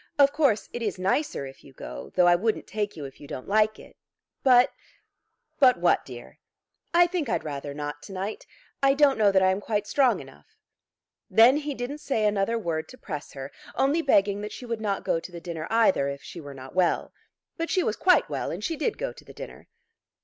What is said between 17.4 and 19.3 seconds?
But she was quite well, and she did go to